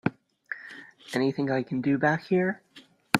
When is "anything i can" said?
1.13-1.79